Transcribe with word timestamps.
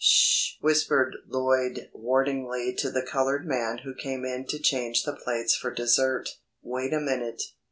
"Sh!" 0.03 0.53
whispered 0.61 1.15
Lloyd 1.27 1.91
warningly 1.93 2.73
to 2.79 2.89
the 2.89 3.03
coloured 3.03 3.45
man 3.45 3.77
who 3.83 3.93
came 3.93 4.25
in 4.25 4.47
to 4.47 4.57
change 4.57 5.03
the 5.03 5.13
plates 5.13 5.55
for 5.55 5.69
dessert. 5.71 6.37
"Wait 6.63 6.91
a 6.91 6.99
minute. 6.99 7.43